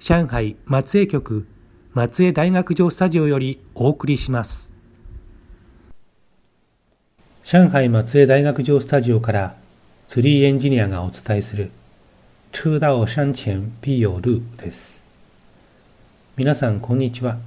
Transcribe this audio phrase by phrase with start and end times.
[0.00, 1.44] 上海松江局
[1.92, 4.72] 松江大学城スタジオよりお送りします。
[7.42, 9.56] 上海松江大学城スタジオから
[10.06, 11.72] ツリーエンジニアがお伝えする
[12.52, 15.04] 车到山前必有路です。
[16.36, 17.38] 皆さんこんにちは。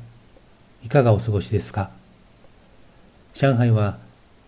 [0.83, 1.89] いかがお過ごしですか？
[3.33, 3.97] 上海は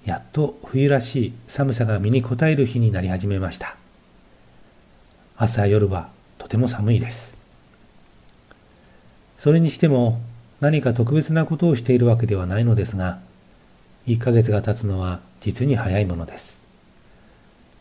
[0.03, 3.77] やっと冬らしい寒さが身に応える日になり始めました。
[5.37, 7.32] 朝夜はとても寒いです。
[9.43, 10.21] それにしても
[10.61, 13.19] 何か特別なことをしているわけではないのですが
[14.07, 16.63] 1ヶ月が経つのは実に早いものです。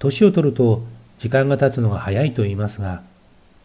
[0.00, 0.82] 年を取ると
[1.18, 3.04] 時間が経つのが早いと言いますが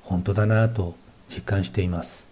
[0.04, 0.94] 本当だなぁと
[1.28, 2.30] 実感しています。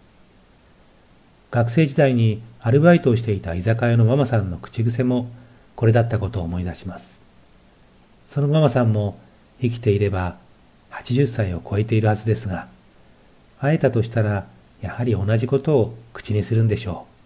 [1.50, 5.28] 学生時代にアルバイトをしていた居酒屋のママさんの口癖も
[5.74, 7.22] これだったことを思い出します。
[8.28, 9.18] そのママさんも
[9.60, 10.36] 生きていれば
[10.92, 12.68] 80歳を超えているはずですが
[13.58, 14.46] 会えたとしたら
[14.80, 17.16] やはり同じことを口にするんでしょう。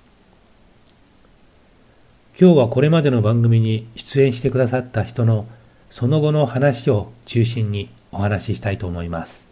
[2.41, 5.47] 今日はこれまでの番組に出演してくださった人の
[5.91, 9.51] その後の話を中心にお話ししたいと思います。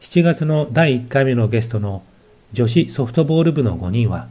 [0.00, 2.02] 7月の第1回目のゲストの
[2.52, 4.28] 女子ソフトボール部の5人は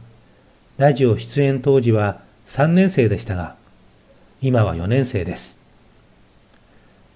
[0.76, 3.56] ラジオ出演当時は3年生でしたが
[4.42, 5.60] 今は4年生です。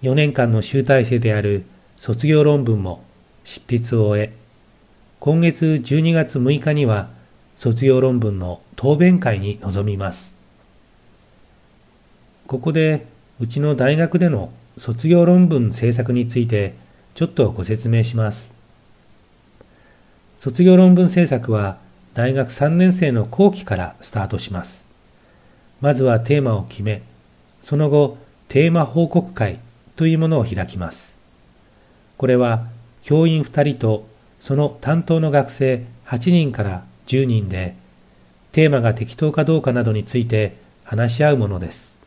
[0.03, 1.65] 4年間の集大成である
[1.97, 3.03] 卒業論文も
[3.45, 4.33] 執筆を終え
[5.19, 7.09] 今月12月6日には
[7.55, 10.35] 卒業論文の答弁会に臨みます。
[12.47, 13.07] ここで
[13.41, 16.75] うちの大学での卒業論文制作について
[17.15, 18.55] ちょっとご説明します。
[20.39, 21.79] 卒業論文制作は
[22.15, 24.87] 大学3年生の後期からスタートします。
[25.81, 27.03] まずはテーマを決め
[27.61, 29.59] その後テーマ報告会
[29.97, 31.19] というものを開きます。
[32.19, 32.67] これは
[33.03, 34.07] 教員2人と
[34.39, 37.75] その担当の学生8人から10人で
[38.53, 41.99] テーマが適当かどうかなどについて話し合うものです。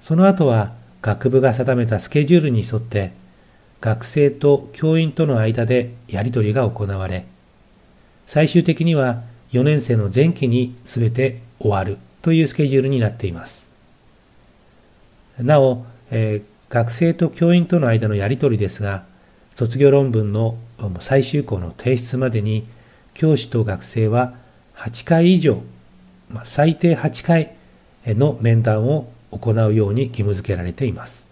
[0.00, 3.12] その後は学部が定めたスケジュールに沿って
[3.80, 7.26] 学生と教員との間でやり取りが行われ
[8.26, 13.68] 最終的には4年生の前期に全て終わるというスケジュールになっています。
[15.40, 19.04] なお、えー、学生と教員との間のやり取りですが
[19.58, 20.56] 卒業論文の
[21.00, 22.68] 最終項の提出までに
[23.12, 24.34] 教師と学生は
[24.76, 25.64] 8回以上、
[26.30, 27.56] ま、最低8回
[28.06, 31.28] の面談を行うように義務付けられています。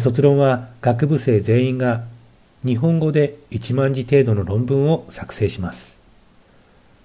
[0.00, 2.02] 卒論は学部生全員が
[2.66, 6.00] 日本語で1万字程度の論文を作成します。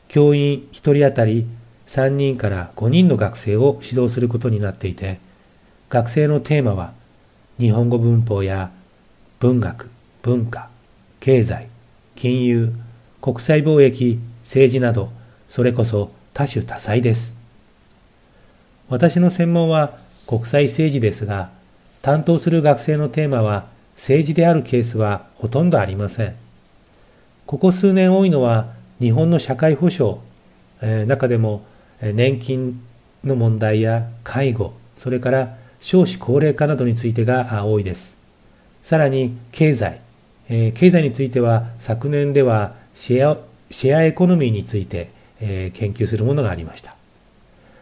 [0.08, 1.46] 教員1人当たり
[1.86, 5.20] 3人から5人の学生を指導することになっていて、
[5.90, 6.94] 学生のテーマは
[7.60, 8.72] 日本語文法や
[9.40, 9.90] 文学、
[10.22, 10.68] 文化、
[11.22, 11.70] 経済、
[12.16, 12.74] 金融、
[13.22, 15.14] 国際貿易、政治など、
[15.48, 17.38] それこそ多種多彩です。
[18.90, 19.98] 私の専門は
[20.28, 21.52] 国際政治ですが、
[22.02, 26.36] 担当する学生のテーマは政治であるケースはほとんどありません。
[27.46, 30.18] ここ数年多いのは日本の社会保障、
[30.82, 31.66] えー、中でも
[32.02, 32.82] 年金
[33.24, 38.19] の問題や介護、それから少子高齢化などについてが多いです。
[38.84, 40.02] さらに経済、
[40.50, 43.38] えー、経済については昨年ではシェア
[43.72, 46.96] シェアエコノミーについて、えー、研究するものがありました。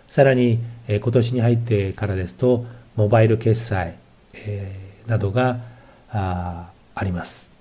[0.10, 2.66] さらに、えー、今年に入ってからですと、
[2.96, 3.96] モバイル決済、
[4.34, 5.60] えー、などが
[6.10, 7.52] ああります。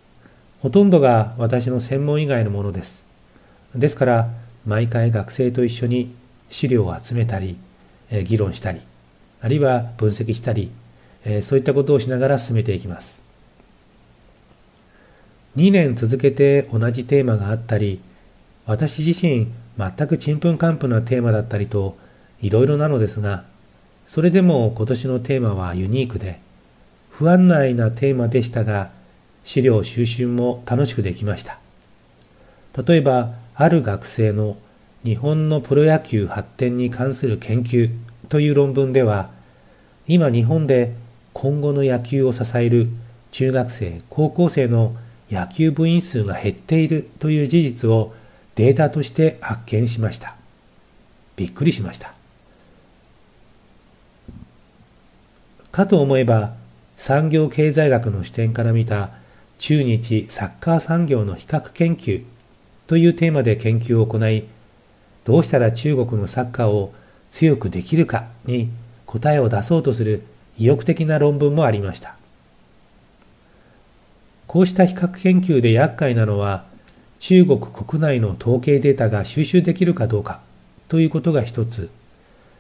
[0.61, 3.05] ほとんどが私の専門以外のものです。
[3.75, 4.29] ですから、
[4.65, 6.15] 毎回学生と一緒に
[6.51, 7.57] 資料を集めたり、
[8.11, 8.81] えー、議論したり、
[9.41, 10.71] あるいは分析したり、
[11.25, 13.26] えー、そういったことをしながら進めていきます。
[15.57, 18.01] 2年続けて同じテーマがあったり、
[18.67, 19.49] 私自身
[19.79, 21.97] 全くちんぷんかんぷんなテーマだったりと
[22.43, 23.45] いろいろなのですが、
[24.07, 26.41] それでも今年のテーマはユニークで、
[27.11, 28.91] 不安内なテーマでしたが、
[29.45, 31.59] 資料収集も楽しくできました。
[32.87, 34.59] 例えば、ある学生の
[35.05, 37.91] 日本のプロ野球発展に関する研究
[38.29, 39.31] という論文では、
[40.07, 40.95] 今日本で
[41.33, 42.89] 今後の野球を支える
[43.31, 44.95] 中学生、高校生の
[45.31, 48.15] 野球部員数が減っているという事実を
[48.55, 50.35] データとして発見しました。
[51.37, 52.13] びっくりしました。
[55.73, 56.55] かと思えば、
[56.97, 59.11] 産業経済学の視点から見た
[59.59, 62.23] 中日サッカー産業の比較研究
[62.87, 64.45] というテーマで研究を行い、
[65.25, 66.95] どうしたら中国のサッカーを
[67.31, 68.71] 強くできるかに
[69.05, 70.23] 答えを出そうとする
[70.57, 72.16] 意欲的な論文もありました。
[74.47, 76.65] こうした比較研究で厄介なのは、
[77.19, 80.41] 中国国内の統計データが収集できるかどうか
[80.89, 81.91] ということが一つ、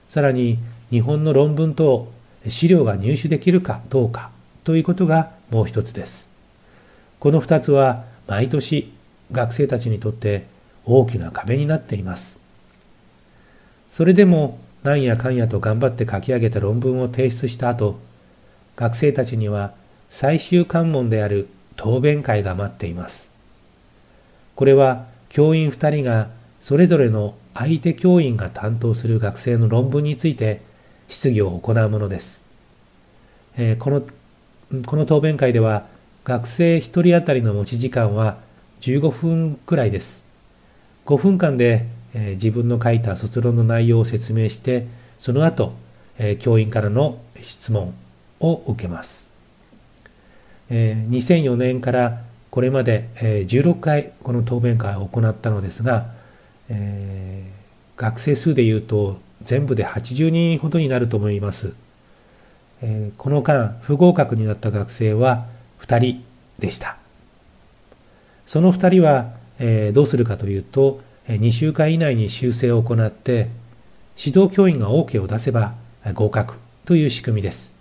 [0.08, 0.58] さらに
[0.90, 2.12] 日本の論文と
[2.48, 4.30] 資料が入手できるかどうか
[4.64, 6.26] ということがもう一つです。
[7.18, 8.92] この二つは毎年
[9.32, 10.46] 学生たちにとって
[10.84, 12.40] 大きな壁になっています。
[13.90, 17.98] それでもなんやかんやと頑張って書き上げた論文を提出した後、
[18.76, 19.72] 学生たちには
[20.10, 23.30] 最終関門である答弁会が待っています。
[24.54, 26.28] これは教員2人が
[26.60, 30.60] それぞれの相手教員が担当する学生の論文について
[31.08, 32.44] 質疑を行うものです。
[33.56, 34.02] えー、この
[34.84, 35.86] この答弁会では
[36.24, 38.38] 学生1人当たりの持ち時間は
[38.80, 40.24] 15分くらいです。
[41.06, 44.86] 5分間で、えー、自分の書いた卒論の内容を説明して、
[45.18, 45.74] その後、
[46.18, 47.94] えー、教員からの質問
[48.40, 49.25] を受けます。
[50.70, 56.06] えー、2004年からこれまで、え16回この答弁会を行ったのですが、
[56.68, 61.74] えー、学生数でいうと全部で80人ほどになると思います。
[62.82, 65.46] えー、この間不合格になった学生は
[65.80, 66.24] 2人
[66.58, 66.96] でした。
[68.46, 73.48] その2人は、えー、どうするかというと、2週間以内に修正を行って
[74.16, 75.74] 指導教員が OK を出せば
[76.14, 76.54] 合格
[76.84, 77.74] という仕組みです。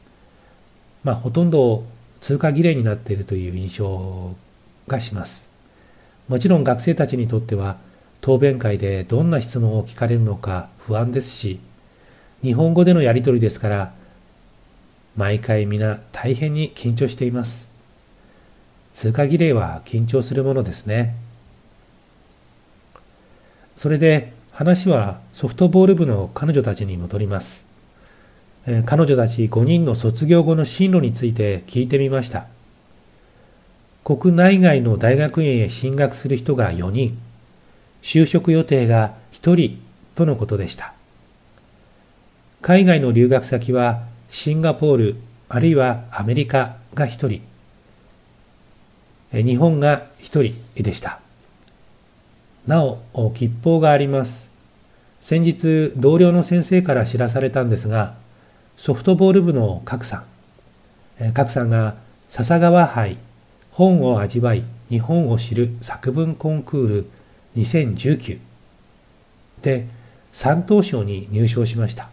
[1.03, 1.83] まあ、ほとんど
[2.25, 4.33] 通過儀礼になっているという印象
[4.87, 5.47] がします。
[6.27, 7.77] もちろん学生たちにとっては
[8.19, 11.59] 答弁会でどんな質問を聞かれるのか不安ですし、
[12.41, 13.93] 日本語でのやり取りですから、
[15.15, 17.69] 毎回皆大変に緊張しています。
[18.95, 21.15] 通過儀礼は緊張するものですね。
[23.75, 27.74] それで話はソフトボール部の彼女たちに戻ります。
[28.67, 32.47] え、彼女たち5人の卒業後の進路について聞いてみました。
[34.03, 37.17] 国内外の大学院へ進学する人が4人、
[38.01, 39.79] 就職予定が1人
[40.15, 40.93] とのことでした。
[42.61, 45.15] 海外の留学先はシンガポール
[45.49, 47.41] あるいはアメリカが1
[49.31, 51.19] 人、日本が1人でした。
[52.65, 52.99] なお、
[53.31, 54.51] 吉報があります。
[55.19, 58.15] 先日、同僚の先生から知らされたんですが、
[58.77, 60.25] ソフトボール部の賀来さ
[61.19, 61.95] ん、賀来さんが
[62.29, 63.17] 笹川杯
[63.71, 67.09] 本を味わい日本を知る作文コンクール
[67.55, 68.39] 2019
[69.61, 69.87] で
[70.33, 72.09] 三等賞に入賞しました。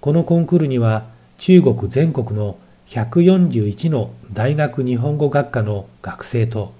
[0.00, 1.04] このコンクールには
[1.38, 2.58] 中国全国の
[2.88, 6.74] 141の大学日本語学科の学生と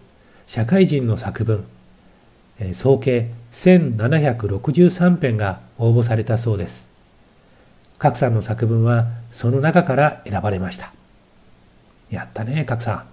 [0.47, 1.64] 社会人の作文、
[2.75, 6.91] 総計1763編が応募されたそうです。
[8.02, 10.92] 賀来さんの作文はその中から選ばれました。
[12.11, 13.04] やったね、賀来さん。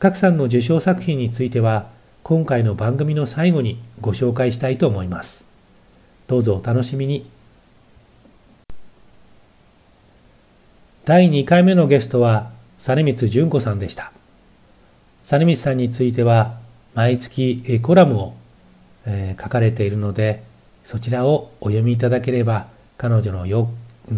[0.00, 1.86] 賀来さんの受賞作品については、
[2.24, 5.44] 今回の番組の最後にご紹介したいと思います。
[6.26, 7.24] どうぞお楽しみに。
[11.04, 12.50] 第2回目のゲストは、
[12.80, 14.10] 実光純子さんでした。
[15.22, 16.58] 実光さんについては、
[16.94, 18.34] 毎月コラムを、
[19.06, 20.42] えー、書かれているので、
[20.82, 22.66] そちらをお読みいただければ、
[23.02, 23.68] 彼女のよ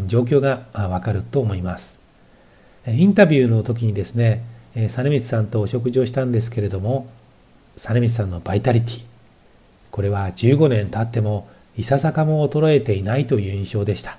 [0.07, 1.99] 状況がわかると思います。
[2.87, 7.07] インタビューの時にですね、実光さんとお食事をしたんですけれども、
[7.79, 9.03] 実さんのバイタリティ。
[9.91, 11.49] これは15年経っても
[11.79, 14.19] いささかも衰えていないという印象でした。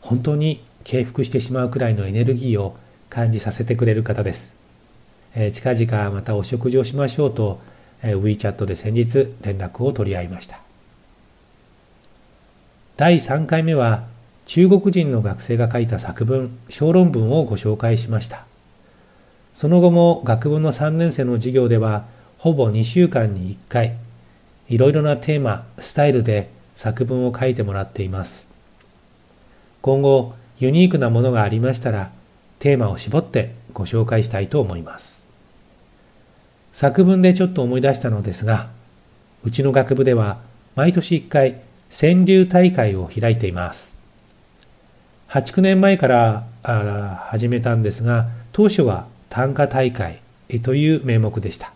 [0.00, 2.76] 本当に敬服してしまうくらいのエネルギーを
[3.10, 4.54] 感じさせてくれる方です、
[5.34, 7.58] え、近々またお食事をしましょうと、
[8.04, 10.65] え、WeChat で先日連絡を取り合いました。
[12.96, 14.04] 第3回目は
[14.46, 18.46] 中国人の学生が書いた作文小論文をご紹介しました。
[19.52, 22.06] その後も学部の3年生の授業では
[22.38, 23.96] ほぼ2週間に1回
[24.70, 28.48] いろいろなテーマスタイルで作文を書いてもらっています。
[29.82, 32.10] 今後ユニークなものがありましたら
[32.60, 35.26] テーマを絞ってご紹介したいと思います。
[36.72, 38.70] 作文でちょっと思い出したのですが
[39.44, 40.38] うちの学部では
[40.76, 43.96] 毎年1回川柳大会を開いています。
[45.28, 46.46] 8、9年前から
[47.30, 50.20] 始めたんですが、当初は短歌大会
[50.62, 51.72] という名目でした。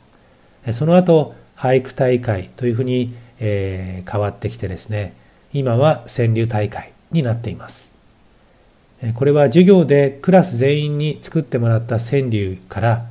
[0.72, 5.14] その後、俳句大会というふうに、えー、変わってきてですね、
[5.52, 7.92] 今は川柳大会になっています。
[9.14, 13.06] これは授業でクラス全員に作ってもらった川柳から、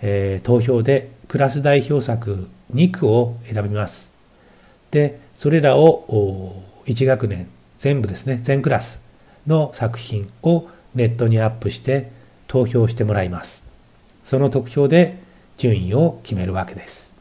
[0.00, 4.10] えー、投票でクラス代表作2句を選びます。
[4.90, 7.48] で、それらを1学年
[7.78, 9.00] 全部ですね全クラス
[9.46, 12.10] の作品をネットにアップして
[12.46, 13.64] 投票してもらいます。
[14.22, 15.18] その得票で
[15.56, 17.14] 順位を決めるわけです。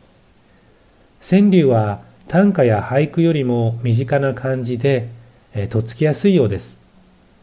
[1.27, 5.09] 川柳は短歌や俳句よりも身近な感じで、
[5.53, 6.81] えー、とっつきやすいようです、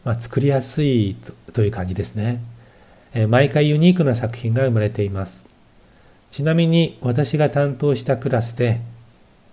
[0.03, 1.15] まあ、作りやすい
[1.53, 2.41] という感じですね、
[3.13, 5.49] えー、毎回ユニークな作品が生まれています。
[6.31, 8.79] ちなみに私が担当したクラスで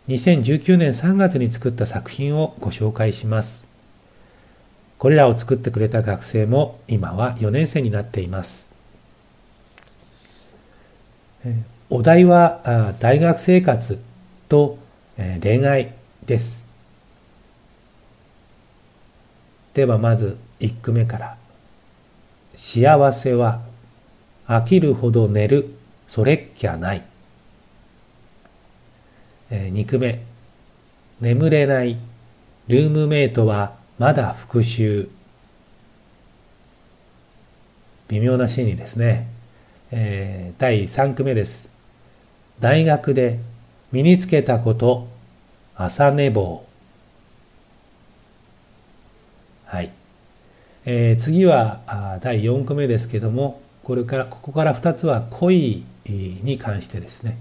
[0.09, 3.65] 2019年3月に作った作品をご紹介します。
[4.97, 8.71] これらを作ってくれた学生も今は4年生になっています。
[11.91, 14.01] お題は大学生活
[14.49, 14.79] と
[15.43, 15.93] 恋愛
[16.25, 16.65] です。
[19.75, 21.37] ではまず1句目から。
[22.57, 23.61] 幸せは
[24.47, 25.75] 飽きるほど寝る
[26.07, 27.03] それっきゃない。
[29.51, 30.23] えー、2句目。
[31.21, 31.97] 眠れない。
[32.69, 35.07] ルームメイトはまだ復讐。
[38.09, 39.29] 微妙なシーンですね、
[39.91, 41.69] えー、第3句目です。
[42.61, 43.39] 大学で
[43.93, 45.09] 身につけたこと。
[45.81, 46.67] 朝寝坊。
[49.65, 49.93] はい、
[50.85, 57.39] えー、次はあ第4句目ですけどもこれからここから2つは恋に関してですね。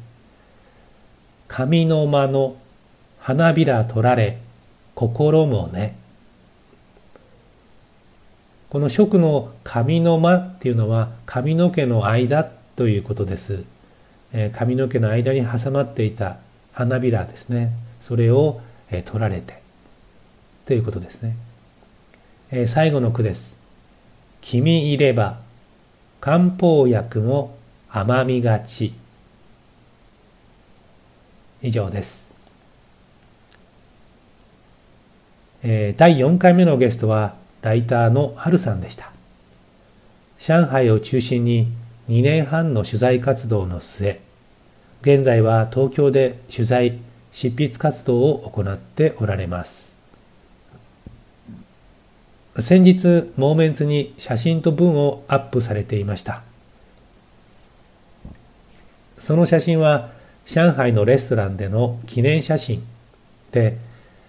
[1.48, 2.56] 上の間の
[3.20, 4.38] 花びら取られ
[4.96, 5.96] 心もね。
[8.70, 12.44] この食の髪の間っていうのは髪の毛の間
[12.76, 13.64] ということです、
[14.34, 16.38] えー、髪の毛の間に挟まっていた
[16.74, 17.72] 花びらですね。
[18.02, 18.60] それを、
[18.92, 19.62] えー、取られて。
[20.66, 21.38] ということですね、
[22.52, 23.58] えー、最後の句です。
[24.42, 25.40] 君いれば
[26.20, 27.56] 漢方薬も
[27.90, 28.94] 甘みがち。
[31.62, 32.28] 以上です。
[35.64, 39.12] えー、第4回目のゲストはライターのハルさんでした。
[40.40, 41.68] 上海を中心に
[42.10, 44.22] 2年半の取材活動の末、
[45.02, 47.00] 現在は東京で取材、
[47.32, 49.96] 執筆活動を行っておられます。
[52.60, 56.42] 先日、モーメンツに写真と文をアップされていました。
[59.20, 60.10] その写真は
[60.48, 62.82] 上海のレストランでの記念写真
[63.52, 63.78] で、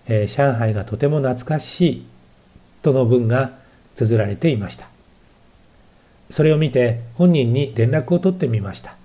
[0.08, 2.06] えー、上海がとても懐かしい
[2.82, 3.52] との文が
[3.94, 4.88] 綴られていました。
[6.28, 8.96] それを見て本人に連絡を取ってみました。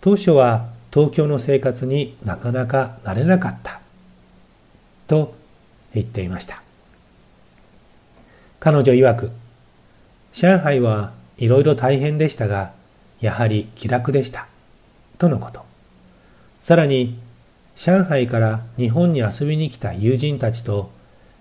[0.00, 3.80] 当初は東京の生活になかなか慣れなかった
[5.08, 5.34] と
[5.94, 6.62] 言っていました。
[8.60, 9.32] 彼女曰く、
[10.32, 12.72] 上海はいろいろ大変でしたが、
[13.20, 14.46] やはり気楽でした。
[15.18, 15.64] とのこと。
[16.60, 17.18] さらに、
[17.76, 20.90] 上海から日本に遊びに来た友人たちと、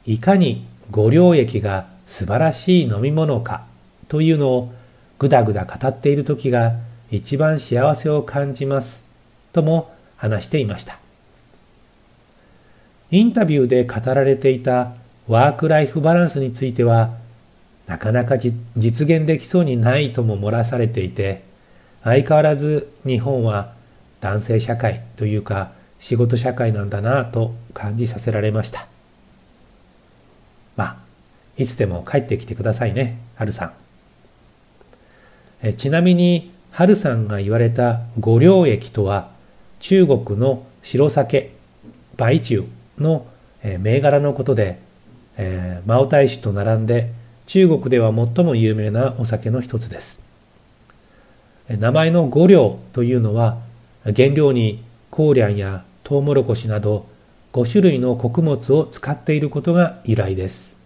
[0.06, 3.66] いかに五両液が素晴らしい飲み物か
[4.08, 4.74] というのを
[5.20, 6.74] ぐだぐだ語っている時が
[7.12, 9.04] 一番幸せを感じます
[9.52, 11.00] とも話していました。
[13.12, 14.94] インタビューで語られていた
[15.28, 17.12] ワークライフバランスについては
[17.86, 18.54] なかなか実
[19.08, 21.44] 現できそうにないとも漏らされていて
[22.08, 23.74] 相変わらず日本は
[24.22, 28.88] 男性社会というか仕事社会なんだなと感じさせられました。
[30.78, 30.98] まあ、
[31.58, 33.74] いつでも帰ってきてくださいね、はるさん。
[35.62, 39.30] えちなみに、春さんが言われた五両液とは
[39.80, 41.52] 中国の白酒、
[42.16, 43.26] 白中の
[43.80, 44.80] 銘柄のことで、
[45.36, 47.12] えー、マオタイ酒と並んで
[47.48, 50.27] 中国では最も有名なお酒の一つです。
[51.70, 53.58] 名前の五両というのは
[54.04, 57.08] 原料にコーリャンやトウモロコシなど
[57.52, 60.78] 5種類の穀物を使っていることが由来です。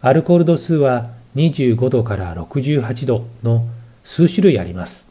[0.00, 3.68] アルコール度数は25度から68度の
[4.02, 5.08] 数種類あります。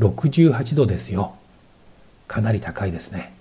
[0.00, 1.34] 68度ですよ。
[2.26, 3.32] かなり高いですね。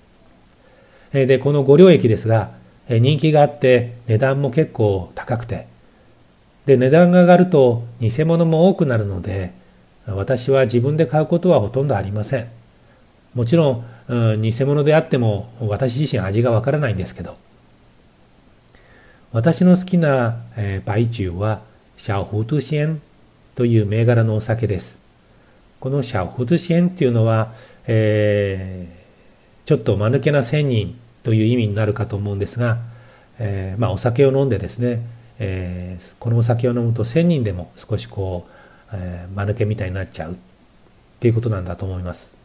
[1.12, 2.51] で、この五両液ですが、
[2.88, 5.67] 人気があって値段も結構高くて、
[6.65, 9.53] で、値段が上がると偽物も多くなるので、
[10.16, 12.48] 私は自分で買うことはほとんどありません。
[13.34, 17.38] もちろん、偽物であっても私自身味がわからないんですけど、
[19.32, 21.62] 私の好きな、えー、白中は
[21.98, 23.01] シャオフトゥシエン
[23.54, 25.00] という銘柄のお酒です。
[25.80, 27.54] このシャオフトゥシエンっていうのは、
[27.86, 32.80] えー、ちょっと間抜けな仙人という意味になるかと思うんですが、
[33.38, 35.01] えー、まあ、お酒を飲んでですね、
[35.38, 38.51] えー、このお酒を飲むと仙人でも少しこう、
[38.93, 40.36] えー、間抜けみたいになっちゃうっ
[41.19, 42.36] ていうことなんだと思います。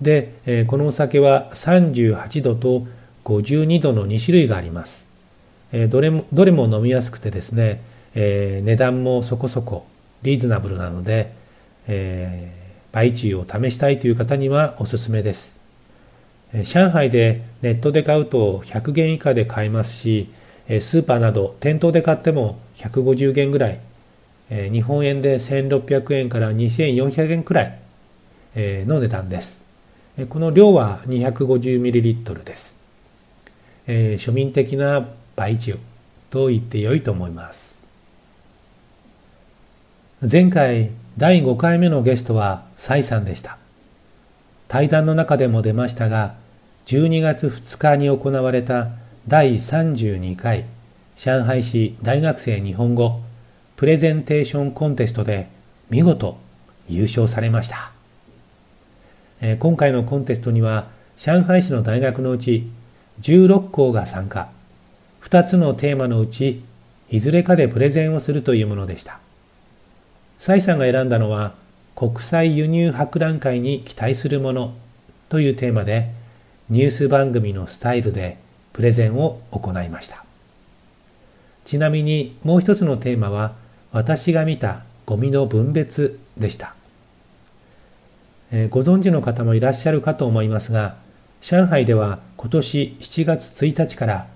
[0.00, 2.86] で、えー、このお酒は38度と
[3.24, 5.08] 52度の2種類があります。
[5.72, 7.82] えー、どれもどれも飲みやすくてですね、
[8.14, 9.86] えー、値段もそこそこ
[10.22, 11.32] リーズナブルなので、
[11.86, 15.60] えー、バイチューを試したいという方にはおすすめです。
[16.64, 20.28] 上海でネットで買うと100元以下で買えますし、
[20.68, 23.80] スーパーなど店頭で買っても150元ぐらい
[24.50, 27.78] え日本円で1600円から2400円くらい、
[28.54, 29.62] えの値段です。
[30.28, 32.76] この量は 250ml です。
[33.86, 35.78] え庶民的な倍中
[36.30, 37.84] と言ってよいと思います。
[40.30, 43.58] 前回第5回目のゲストは蔡さんでした。
[44.68, 46.34] 対談の中でも出ましたが、
[46.86, 48.88] 12月2日に行われた
[49.28, 50.64] 第32回
[51.16, 53.20] 上海市大学生日本語
[53.82, 55.48] プレゼンテーションコンテストで
[55.90, 56.38] 見事
[56.88, 57.90] 優勝されました。
[59.40, 62.70] えー、今回のコンテストには上海市の大学のうち
[63.22, 64.50] 16校が参加。
[65.22, 66.62] 2つのテーマのうち
[67.10, 69.18] いずれかでプレゼンをするというものでした。
[70.38, 71.54] 蔡さんが選んだのは
[71.96, 74.74] 国際輸入博覧会に期待するもの
[75.28, 76.12] というテーマで
[76.70, 78.38] ニュース番組のスタイルで
[78.74, 80.24] プレゼンを行いました。
[81.64, 83.60] ちなみにもう一つのテーマは
[83.92, 86.74] 私が見たゴミの分別でした、
[88.50, 90.96] えー、ご存知の方もいらっしゃるかと思いますが
[91.40, 94.26] 上海では今年7月1日から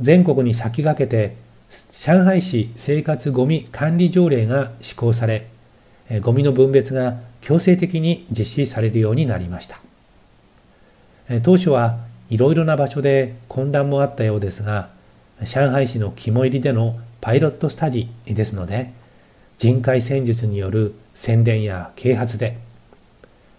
[0.00, 1.36] 全国に先駆けて
[1.92, 5.48] 上海市生活ごみ管理条例が施行され
[6.20, 9.80] ゴミの分別が強制的に実施されるようになりました。
[11.42, 11.98] 当初は
[12.28, 14.88] いろいろな場所で混乱もあったようですが
[15.44, 18.92] 上海市の肝入りでのパイロットスタディですので
[19.62, 22.58] 人海戦術による宣伝や啓発で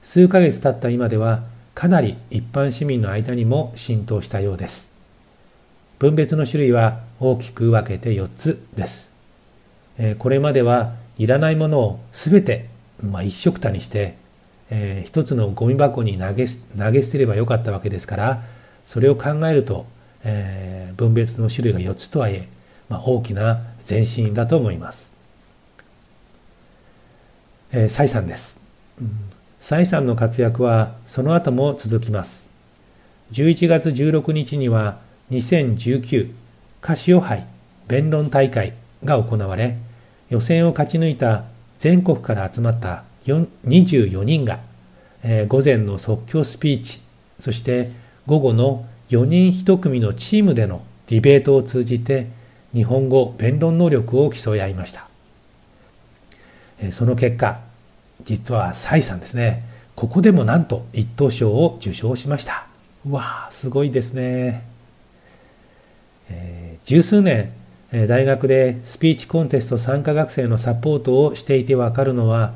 [0.02, 1.44] 数ヶ月経った今では
[1.76, 4.92] かなり一般市民の間にも浸透したようです。
[6.00, 9.10] 分別の種類は大きく分けて4つです、
[10.20, 12.68] これまではいらないものを全て、
[13.02, 14.18] まあ、一緒くたにして、
[14.72, 18.44] えー、一つのゴミ箱に投げ投げ捨てればよかったわけですから
[18.86, 19.86] それを考えると、
[20.26, 22.50] えー、分別の種類が4つとはいえ、
[22.90, 25.13] まあ、大きな前進だと思います。
[27.76, 28.62] えー、蔡さんです。
[29.60, 32.52] 蔡さんの活躍はその後も続きます。
[33.32, 35.00] 11月16日には
[35.32, 36.30] 2019
[36.82, 37.48] カシオ杯
[37.88, 39.76] 弁論大会が行われ、
[40.30, 41.46] 予選を勝ち抜いた
[41.80, 44.60] 全国から集まった24人が、
[45.24, 47.02] えー、午前の即興スピーチ、
[47.40, 47.92] そして
[48.28, 52.28] 午後の4人1組のチームでのディベートを通じて
[52.72, 55.13] 日本語弁論能力を競い合いました。
[56.92, 57.60] その結果、
[58.24, 62.68] 実は蔡さんですね、ここでもなんと一等賞を受賞しました。
[63.08, 64.64] うわあ、すごいですね。
[66.30, 67.52] えー、十数年、
[68.08, 72.54] 大学でスピーチコンテスト参加学生のサポートをしていてわかるのは、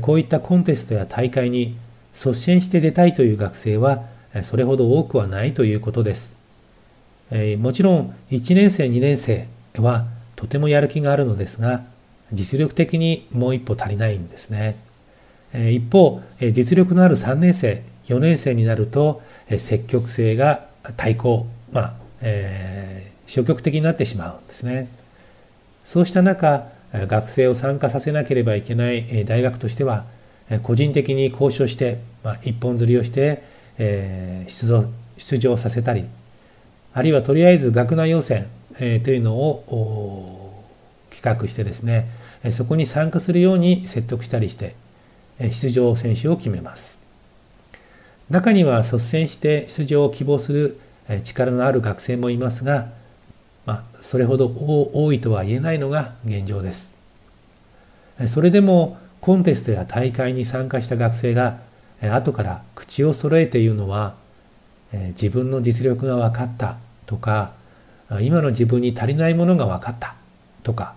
[0.00, 1.76] こういったコンテストや大会に
[2.12, 4.02] 率先して出たいという学生は
[4.42, 6.34] それほど多くはないということです。
[7.58, 11.82] もちろん1年生2年生はとてもやる気があるのですが
[12.32, 14.76] 実力的にもう一歩足りないんですね。
[15.54, 16.20] 一方、
[16.52, 19.22] 実力のある3年生、4年生になると、
[19.58, 24.88] 積極性が対抗、まあ、えー、消極的になってしまうんですね。
[25.86, 30.04] そうした中、学生を参加させなければいけない大学としては
[30.62, 33.42] 個人的に交渉して、まあ、一本釣りをして、
[33.78, 34.84] えー、出場
[35.18, 36.04] 出場させたり
[36.94, 38.46] あるいはとりあえず学内予選、
[38.78, 40.64] えー、というのを
[41.10, 42.08] 企画してですね
[42.52, 44.74] そこに参加するように説得したりして
[45.40, 47.00] 出場選手を決めます。
[48.30, 50.80] 中には率先して出場を希望する
[51.24, 52.88] 力のある学生もいますが、
[53.64, 54.52] まあ、それほど
[54.92, 56.94] 多いとは言えないのが現状です。
[58.26, 61.58] それでもコンテストや大会に参加した学生が
[62.00, 64.14] 後から口を揃えて言うのは
[64.92, 67.52] 自分の実力が分かったとか
[68.20, 70.14] 今の自分に足りないものが分かった
[70.62, 70.94] とか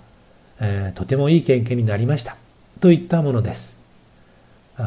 [0.62, 2.38] えとてもいい経験になりました。
[2.80, 3.78] といったものです。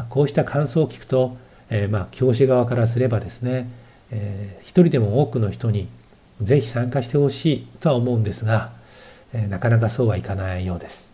[0.09, 1.37] こうした感想を聞くと、
[1.69, 3.69] えー、まあ教師側からすればですね、
[4.11, 5.87] えー、一人でも多くの人に
[6.41, 8.71] ぜひ参加してほしいとは思うんですが、
[9.33, 11.09] え、なかなかそうはいかないようです。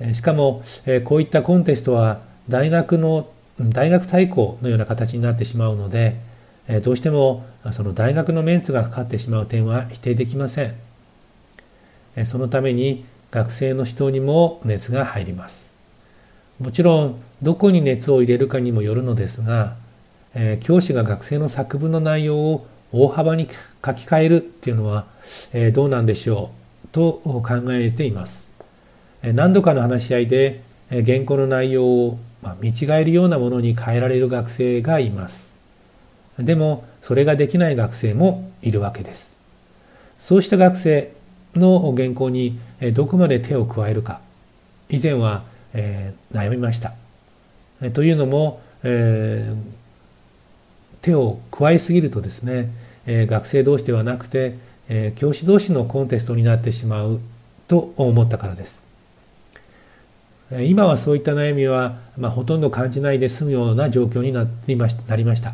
[0.00, 3.28] えしかも、えこういったコンテストは大学の
[3.60, 6.16] 大学対抗のような形になってしまうので
[6.68, 10.74] えどうしてもその大学のメンツがかかってしまう点は否定できません。
[12.16, 15.76] えそのために学生の指導にも熱が入ります。
[16.60, 19.76] もちろんどこに熱を入れるかにもよるのですが
[20.34, 25.06] え教師が学生の作文の内容を大幅に書き換えるっていうのは
[25.52, 26.50] えどうなんでしょ
[26.84, 28.50] うと考えています。
[29.22, 35.56] え何度かの話し合いでえ原稿の内容をまあ見違えるようなものに変えられる学生がいます。
[36.38, 39.36] でもそれができない学生もいるわけです。
[40.18, 41.12] そうした学生
[41.54, 42.58] の原稿に
[42.94, 44.20] どこまで手を加えるか。
[44.88, 46.94] 以前は、えー、悩みました。
[47.92, 49.56] というのも、えー、
[51.02, 52.70] 手を加えすぎるとですね、
[53.06, 54.56] えー、学生同士ではなくて、
[54.90, 57.20] え教師同士のコンテストになってしまう
[57.66, 58.82] と思ったからです。
[60.50, 65.52] 今はそういった悩みは、まあ、ほとんど感じないで済むような状況になりましなりました。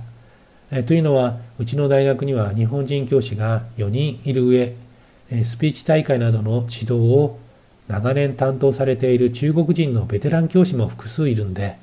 [0.70, 4.72] えというのはうちの大学には日本人教師が4人いる上
[5.42, 7.38] スピーチ大会などの指導を
[7.88, 11.76] 長年担当されている中国人のベテラン教師も複数いるんで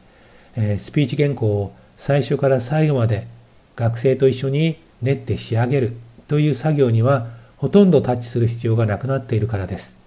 [0.80, 3.28] スピーチ原稿を最初から最後まで
[3.76, 5.96] 学生と一緒に練って仕上げる
[6.28, 9.98] という作業にはほとんどタッチする必要がなくなっているからです。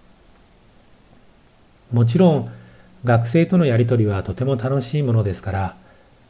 [1.92, 2.50] もちろん
[3.04, 5.76] 学生とのやり取りはとても楽しいものですから、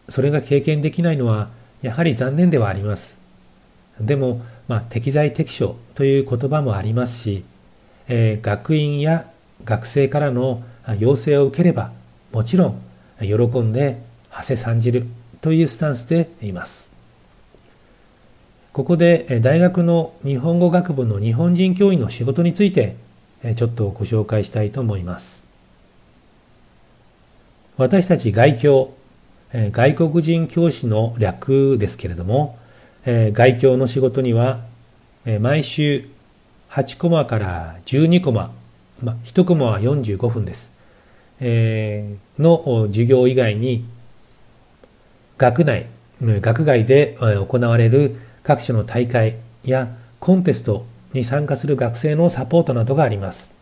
[0.08, 1.48] それが経験できないのは
[1.80, 3.18] やはり残念ではあります。
[4.00, 7.44] でも、まあ、適材適所という言葉もありますし、
[8.08, 9.28] えー、学院や
[9.64, 10.62] 学生からの
[10.98, 11.92] 要請を受ければ、
[12.32, 12.80] もちろん
[13.20, 15.06] 喜んで馳せ参じる
[15.40, 16.92] というスタンスでいます。
[18.72, 22.96] ここで大学の日本語学部の日本人教員の仕事について
[23.54, 25.46] ちょっとご紹介したいと思います。
[27.76, 28.94] 私たち外教、
[29.52, 32.58] 外国人教師の略ですけれども、
[33.06, 34.60] え外教の仕事には
[35.26, 36.06] え、毎週
[36.70, 38.52] 8コマから12コマ、
[39.02, 40.70] ま、1コマは45分です。
[41.40, 43.86] えの授業以外に、
[45.38, 45.86] 学内、
[46.20, 49.88] 学外で行われる各種の大会や
[50.20, 53.52] コンテストに参加する学生のサポートなどがあります。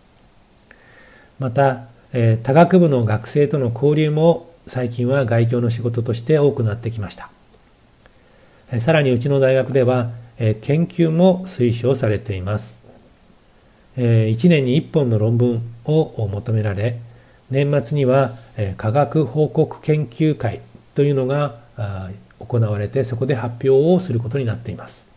[1.38, 7.30] また、えー、多学部の学生との交流も最近は外教の仕事として多くなってきました。
[8.80, 12.82] さらにうちの大学では、研究も推奨されています。
[13.96, 16.98] 1年に1本の論文を求められ、
[17.50, 18.34] 年末には、
[18.78, 20.62] 科学報告研究会
[20.94, 21.58] というのが
[22.38, 25.10] 行われて、そこで発表をすることになっています。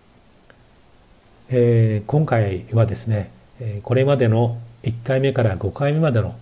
[1.50, 3.32] 今回はですね、
[3.84, 6.36] これまでの1回目から5回目までの、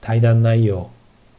[0.00, 0.90] 対談内容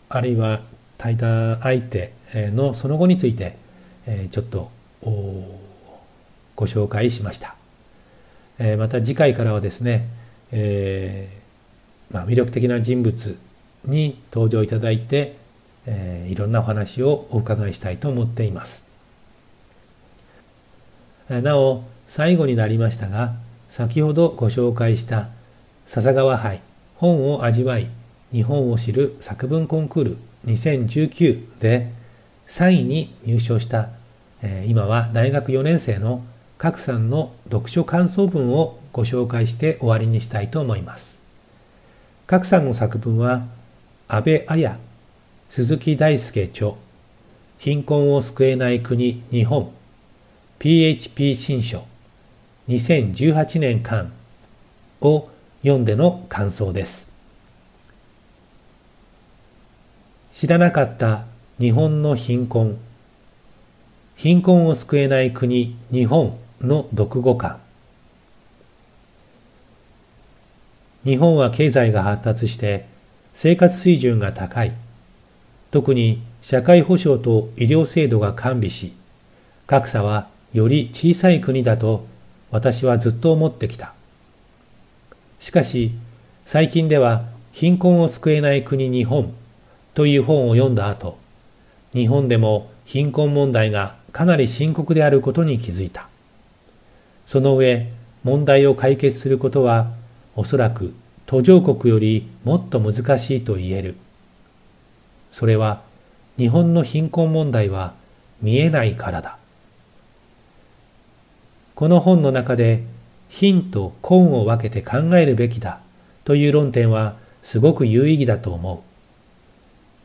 [0.10, 0.62] あるいは
[1.00, 3.63] 対談相手のその後について、
[4.08, 4.72] え、ちょっと
[6.56, 7.56] ご紹介しました、
[8.60, 10.08] え、また次回からはですね、
[10.52, 13.38] えーまあ、魅力的な人物
[13.86, 15.36] に登場いただいて、
[15.86, 18.88] えー、いろんなお話をお伺いしたいと思っています。
[21.30, 23.34] なお最後になりましたが
[23.70, 25.30] 先ほどご紹介した
[25.88, 26.62] 笹川杯
[26.96, 27.88] 本を味わい
[28.32, 31.92] 日本を知る作文コンクール2019で
[32.48, 33.90] 3位に入賞した、
[34.42, 36.24] えー、今は大学4年生の
[36.58, 41.22] 賀来さんの読書感想文をご紹介して終わりにしたいと思います。
[42.28, 43.46] 賀来さんの作文は
[44.08, 44.78] 安倍綾、
[45.50, 46.74] 鈴木大輔著、
[47.58, 49.72] 貧困を救えない国日本
[50.60, 51.86] PHP 新書
[52.70, 54.14] 2018年間
[55.02, 55.30] を
[55.64, 57.12] 読んでの感想です。
[60.32, 61.26] 知らなかった
[61.60, 62.80] 日本の貧困。
[64.16, 67.60] 貧困を救えない国、日本の読語感。
[71.06, 72.88] 日本は経済が発達して
[73.34, 74.72] 生活水準が高い。
[75.70, 78.94] 特に社会保障と医療制度が完備し、
[79.68, 82.08] 格差はより小さい国だと
[82.50, 83.94] 私はずっと思ってきた。
[85.38, 85.92] しかし、
[86.48, 89.36] 最近では貧困を救えない国日本
[89.94, 91.22] という本を読んだ後、
[91.94, 96.08] 日本でも貧困問題がかなり深刻であることに気づいた。
[97.26, 97.92] その上、
[98.24, 99.92] 問題を解決することは
[100.36, 100.94] おそらく
[101.26, 103.96] 途上国よりもっと難しいと言える。
[105.32, 105.82] それは
[106.38, 107.94] 日本の貧困問題は
[108.42, 109.38] 見えないからだ。
[111.76, 112.84] この本の中で
[113.30, 115.80] 貧と根を分けて考えるべきだ
[116.24, 118.80] という論点はすごく有意義だと思う。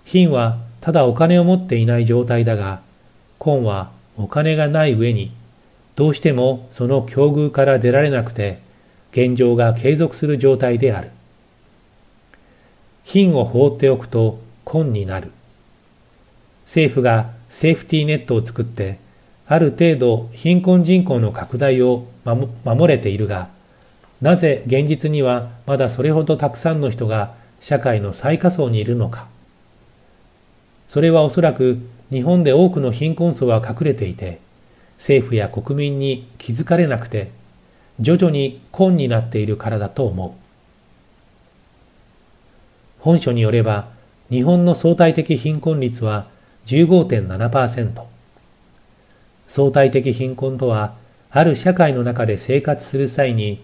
[0.09, 2.81] 貧はただお金を持っていない状態だが、
[3.45, 5.33] 根はお金がない上に、
[5.97, 8.59] どうしてもその境遇から出られなくて、
[9.11, 11.11] 現状が継続する状態である。
[13.05, 15.33] 貧を放っておくと根になる。
[16.65, 18.99] 政府がセーフティーネットを作って、
[19.47, 22.07] ある程度貧困人口の拡大を
[22.65, 23.49] 守れているが、
[24.21, 29.27] なぜ現実にはまだそれほどたくさんの人が社会の最下層にいるのか。
[30.89, 31.79] それはおそらく
[32.11, 34.41] 日本で多くの貧困層は隠れていて、
[34.97, 37.31] 政府や国民に気づかれなくて、
[38.01, 40.33] 徐々に根になっているからだと思う。
[43.01, 43.89] 本書によれば、
[44.31, 46.27] 日本の相対的貧困率は
[46.67, 48.03] 15.7%。
[49.47, 50.95] 相対的貧困とは、
[51.31, 53.63] ある社会の中で生活する際に、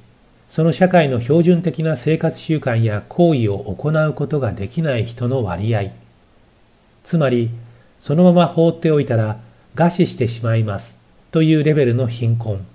[0.51, 6.04] その社会の標準的な生活習慣や行為を行うことができない人の割合。
[7.05, 7.51] つまり、
[8.01, 9.39] そのまま放っておいたら
[9.77, 10.99] 餓死してしまいます
[11.31, 12.67] というレベルの貧困。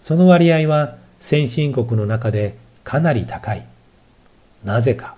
[0.00, 3.66] その割合は先進国の中でかなり高い。
[4.64, 5.16] なぜか。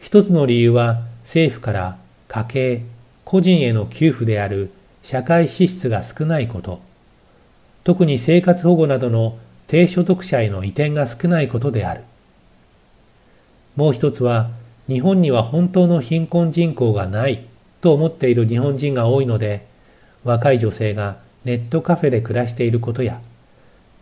[0.00, 2.82] 一つの理由は政府から家計、
[3.24, 4.70] 個人への給付である
[5.02, 6.80] 社会支出が少ないこと、
[7.84, 12.02] 特に生活保護などの低所得者への移転が少ないことである。
[13.76, 14.50] もう一つは、
[14.88, 17.44] 日本には本当の貧困人口がない
[17.80, 19.66] と思っている日本人が多いので、
[20.24, 23.20] 若い女性がネットカフェで暮らしていることや、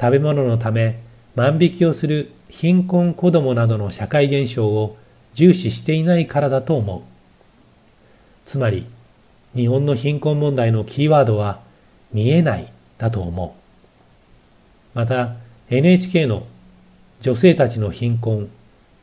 [0.00, 1.00] 食べ物のため
[1.34, 4.96] 万引きをする貧困子供などの社会現象を
[5.34, 7.02] 重視していないからだと思う。
[8.46, 8.86] つまり、
[9.54, 11.60] 日本の貧困問題のキーワードは
[12.12, 13.56] 見えないだと思
[14.94, 14.98] う。
[14.98, 15.34] また
[15.68, 16.46] NHK の
[17.20, 18.48] 女性たちの貧困、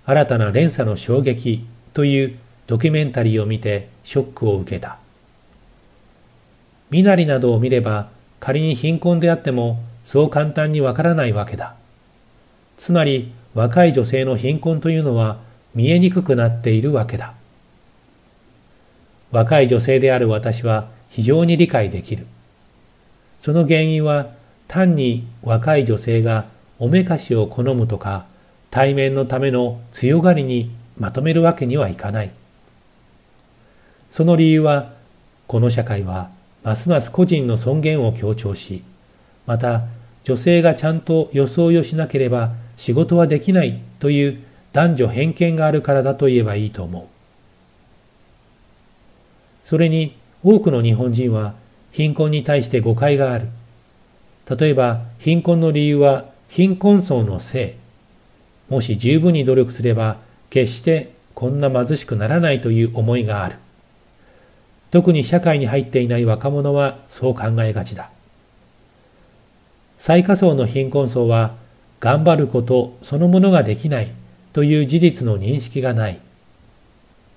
[0.06, 4.98] 新たな連鎖の衝撃というドキュメンタリーを見てショックを受けた。
[6.90, 11.76] 身なりなどを見れば仮に貧困であってもそう簡単にわからないわけだ。
[12.78, 15.38] つまり若い女性の貧困というのは
[15.76, 17.34] 見えにくくなっているわけだ。
[19.32, 22.28] 若い女性である私は非常に理解できる。
[23.40, 24.28] その原因は
[24.68, 26.46] 単に若い女性が
[26.80, 28.26] おめかしを好むとか
[28.72, 30.72] 対面のための強がりに
[31.04, 32.32] まとめるわけにはいかない。
[34.10, 34.94] その理由は
[35.48, 36.30] この社会は
[36.63, 38.84] ますます個人の尊厳を強調し、
[39.46, 39.82] また
[40.24, 47.06] 女性がちゃんと装いをしなければ仕事はできないという男女偏見があるからだと言えばいいと思う。
[49.66, 51.54] それに多くの日本人は
[51.92, 53.50] 貧困に対して誤解がある。
[54.58, 57.74] 例えば貧困の理由は貧困層のせい。
[58.70, 60.16] もし十分に努力すれば
[60.54, 63.56] 決してこんな貧しくならないという思いがある。
[64.92, 68.12] 特に社会に入っていない若者はそう考えがちだ。
[69.98, 71.56] 最下層の貧困層は
[72.00, 74.12] 頑張ることそのものができない
[74.52, 76.20] という事実の認識がない。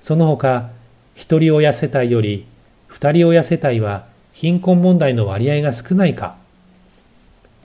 [0.03, 0.69] その他
[1.15, 2.45] 一人親世帯より
[2.87, 6.37] 二人親世帯は貧困問題の割合が少ないか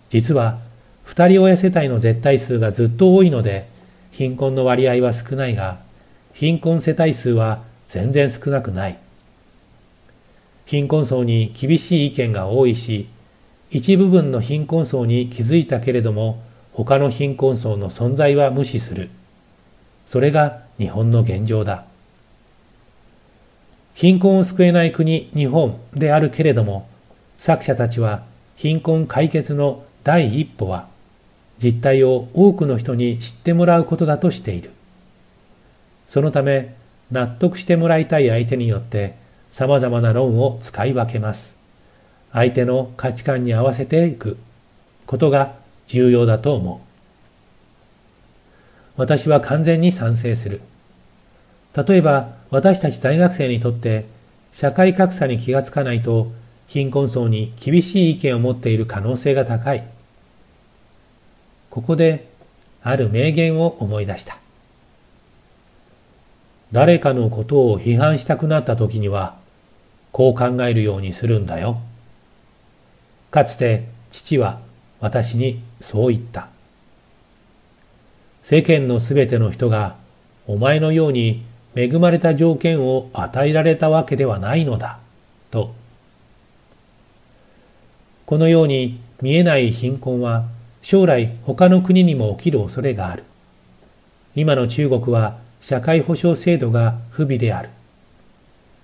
[0.07, 0.59] 実は
[1.03, 3.69] 二人親世帯の絶対数がずっと多いので
[4.11, 5.79] 貧困の割合は少ないが
[6.33, 8.97] 貧困世帯数は全然少なくない。
[10.65, 13.09] 貧困層に厳しい意見が多いし
[13.71, 16.41] 一部分の貧困層に気づいたけれども
[16.73, 19.09] 他の貧困層の存在は無視する。
[20.05, 21.85] それが日本の現状だ。
[23.93, 26.87] 貧困を救えない国日本であるけれども
[27.39, 28.23] 作者たちは
[28.55, 30.87] 貧困解決の第一歩は
[31.61, 34.71] 実態を多くの人に知ってもらうことだとしている。
[36.07, 36.75] そのため
[37.11, 39.15] 納得してもらいたい相手によって
[39.51, 41.55] 様々な論を使い分けます。
[42.31, 44.37] 相手の価値観に合わせていく
[45.05, 45.53] ことが
[45.87, 46.91] 重要だと思う。
[48.97, 50.61] 私は完全に賛成する。
[51.75, 54.05] 例えば私たち大学生にとって
[54.51, 56.31] 社会格差に気がつかないと
[56.67, 59.83] 貧困層に厳しい意見を持っている可能性が高い。
[61.71, 62.27] ここで
[62.83, 64.37] ある名言を思い出した。
[66.71, 69.35] 誰かのことを批判したくなった時には、
[70.11, 71.79] こう考えるようにするんだよ。
[73.31, 74.59] かつて父は
[74.99, 76.49] 私にそう言った。
[78.43, 79.95] 世間のすべての人が
[80.47, 81.43] お前のように
[81.75, 84.99] 恵まれた条件を与えられたわけではないのだ。
[85.51, 85.73] と。
[88.25, 90.45] このように見えない貧困は
[90.81, 93.23] 将来他の国にも起きる恐れがある。
[94.35, 97.69] 今の中国は社会保障制度が不備である。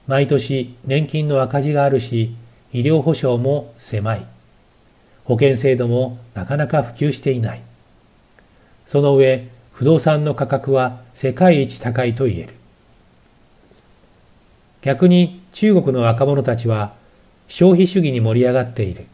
[0.07, 2.35] 毎年年金の赤字があるし、
[2.71, 4.25] 医療保障も狭い。
[5.25, 7.61] 保険制度もなかなか普及していない。
[8.85, 12.53] その上、不動産の価格は世界一高いと言える。
[14.81, 16.93] 逆に中国の若者たちは
[17.47, 19.05] 消費主義に盛り上がっている。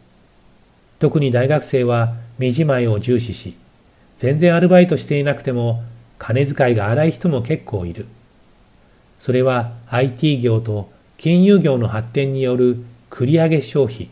[0.99, 3.55] 特に大学生は身じまいを重視し、
[4.17, 5.83] 全然アルバイトしていなくても
[6.17, 8.05] 金遣いが荒い人も結構いる。
[9.19, 14.09] それは IT 業と金融業の発展による繰り上げ消費、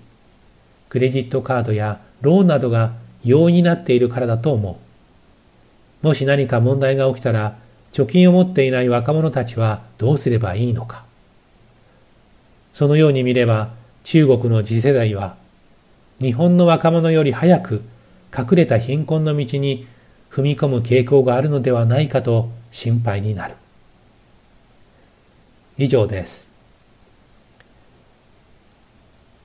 [0.89, 4.79] クレジットカードやローンなどが容易になっているからだと思
[6.03, 6.05] う。
[6.05, 7.57] もし何か問題が起きたら、
[7.91, 11.03] 貯金を持っていない若者たちはどうすればいいのか。
[12.73, 13.69] そのように見れば、
[14.03, 15.35] 中国の次世代は、
[16.19, 17.83] 日本の若者より早く
[18.35, 19.87] 隠れた貧困の道に
[20.29, 23.55] 踏み込む傾向があるのではないかと心配になる。
[25.77, 26.51] 以上です。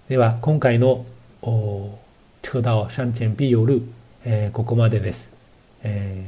[0.08, 1.04] では、今回の
[2.42, 3.82] 车道山前必有路、
[4.24, 5.32] えー、ここまでです、
[5.82, 6.24] え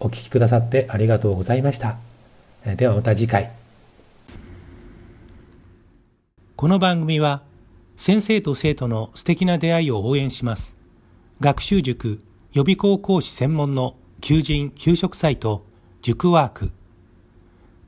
[0.00, 1.96] ー、お聞きくださってありがとうございました。
[2.66, 3.52] えー、ではまた次回。
[6.56, 7.42] この番組は
[7.98, 10.76] 先生と生徒の素敵な出会いを応援します。
[11.40, 15.66] 学習塾予備校講師専門の求人・給食サイト、
[16.00, 16.70] 塾ワーク。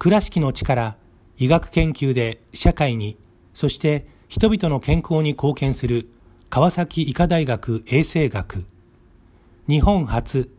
[0.00, 0.96] 倉敷の力、
[1.38, 3.18] 医学研究で社会に、
[3.54, 6.08] そして人々の健康に貢献する
[6.48, 8.64] 川崎医科大学衛生学。
[9.68, 10.50] 日本初、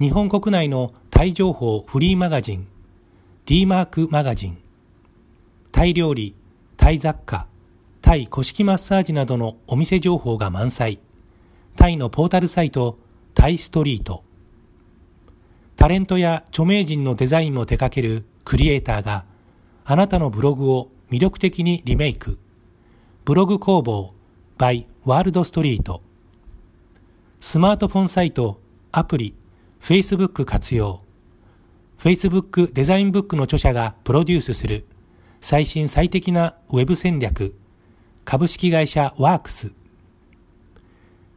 [0.00, 2.66] 日本国内のタイ情報フリーマガジン、
[3.44, 4.58] D マークマガジン。
[5.70, 6.34] タイ料理、
[6.78, 7.46] タイ雑貨、
[8.08, 10.98] タイ古式マッサージなどのお店情報が満載。
[11.76, 12.98] タイのポータルサイト、
[13.34, 14.24] タイストリート。
[15.76, 19.26] タレントや著名人のデザインも手掛けるクリエイターが
[19.84, 22.38] あなたのブログを魅力的にリメイク。
[23.26, 24.14] ブログ工房
[24.56, 26.00] by ワールドストリート。
[27.40, 28.58] スマートフォンサイト、
[28.90, 29.34] アプリ、
[29.82, 31.02] Facebook 活用。
[31.98, 34.86] Facebook デザインブックの著者がプロデュースする
[35.42, 37.54] 最新最適なウェブ戦略。
[38.30, 39.72] 株式会社ワークス。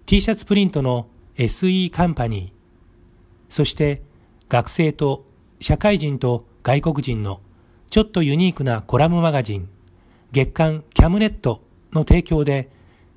[0.06, 2.52] T シャツプリントの SE カンパニー、
[3.48, 4.02] そして
[4.50, 5.26] 学生と
[5.62, 7.40] 社会人と外国人の
[7.90, 9.70] ちょっとユニークなコラムマガジン、
[10.34, 12.70] 月刊キャムネットの提供で、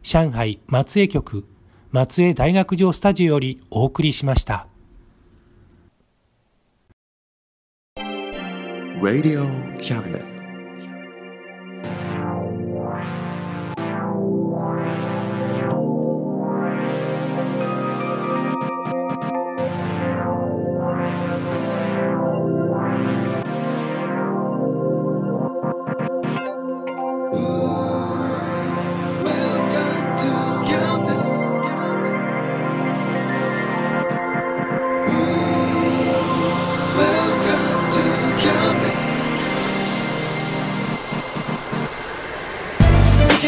[0.04, 1.44] 上海松江局
[1.90, 4.68] 松江大学城スタジオよりお送りしました。
[9.02, 10.33] Radio Cabinet